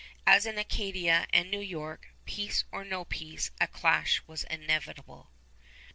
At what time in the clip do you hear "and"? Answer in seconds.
1.31-1.51